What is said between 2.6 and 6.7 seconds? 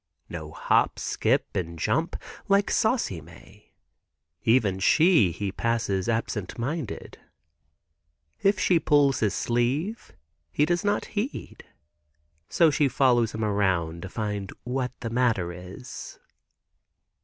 Saucy Mae. Even she he passes absent